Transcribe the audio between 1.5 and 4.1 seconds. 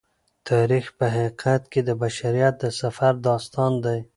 کې د بشریت د سفر داستان دی.